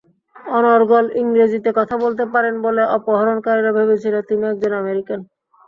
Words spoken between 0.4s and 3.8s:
অনর্গল ইংরেজিতে কথা বলতে পারেন বলে অপহরণকারীরা